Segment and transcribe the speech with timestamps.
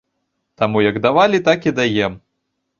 [0.61, 2.19] Таму, як давалі, так і даем.